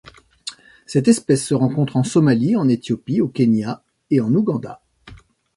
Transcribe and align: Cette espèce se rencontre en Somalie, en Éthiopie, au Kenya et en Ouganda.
Cette 0.87 1.07
espèce 1.07 1.45
se 1.45 1.53
rencontre 1.53 1.95
en 1.95 2.03
Somalie, 2.03 2.55
en 2.55 2.67
Éthiopie, 2.67 3.21
au 3.21 3.27
Kenya 3.27 3.83
et 4.09 4.19
en 4.19 4.33
Ouganda. 4.33 4.81